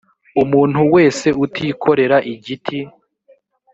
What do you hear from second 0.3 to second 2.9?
umuntu wese utikorera igiti